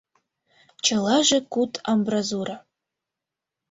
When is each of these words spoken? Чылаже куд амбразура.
Чылаже 0.85 1.35
куд 1.53 1.71
амбразура. 1.91 2.57